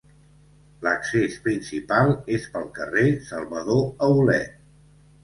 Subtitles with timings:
[0.85, 4.57] L'accés principal és pel carrer Salvador Aulet.